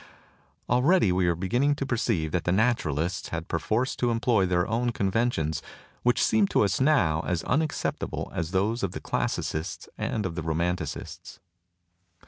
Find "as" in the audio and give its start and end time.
7.27-7.43, 8.33-8.49